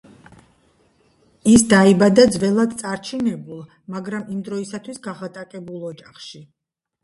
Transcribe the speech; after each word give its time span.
ის 1.51 1.65
დაიბადა 1.73 2.25
ძველად 2.37 2.73
წარჩინებულ, 2.81 3.61
მაგრამ 3.97 4.27
იმ 4.37 4.43
დროისთვის 4.51 5.01
გაღატაკებულ 5.11 5.89
ოჯახში. 5.95 6.47